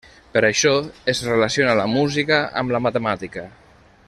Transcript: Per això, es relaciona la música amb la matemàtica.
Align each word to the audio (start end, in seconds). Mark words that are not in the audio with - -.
Per 0.35 0.41
això, 0.47 0.71
es 1.13 1.21
relaciona 1.27 1.77
la 1.81 1.87
música 1.93 2.43
amb 2.63 2.77
la 2.77 2.85
matemàtica. 2.89 3.49